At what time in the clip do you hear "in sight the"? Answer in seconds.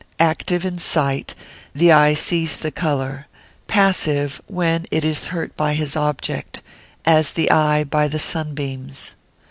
0.65-1.91